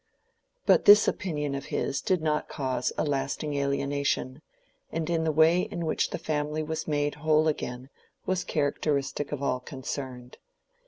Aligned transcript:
But 0.65 0.85
this 0.85 1.07
opinion 1.07 1.53
of 1.53 1.65
his 1.65 2.01
did 2.01 2.23
not 2.23 2.49
cause 2.49 2.91
a 2.97 3.03
lasting 3.05 3.53
alienation; 3.53 4.41
and 4.91 5.05
the 5.07 5.31
way 5.31 5.61
in 5.61 5.85
which 5.85 6.09
the 6.09 6.17
family 6.17 6.63
was 6.63 6.87
made 6.87 7.13
whole 7.21 7.47
again 7.47 7.87
was 8.25 8.43
characteristic 8.43 9.31
of 9.31 9.43
all 9.43 9.59
concerned. 9.59 10.39